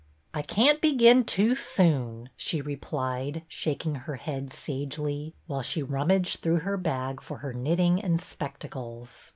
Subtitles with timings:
[0.33, 6.39] "I can't begin too soon," she replied, shak ing her head sagely, while she rummaged
[6.39, 9.29] through her bag for her knitting and spec tacles.